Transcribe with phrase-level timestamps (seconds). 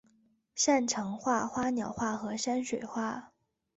[0.55, 3.33] 擅长画花鸟画和山水画。